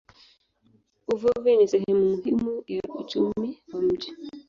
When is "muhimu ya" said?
2.09-2.83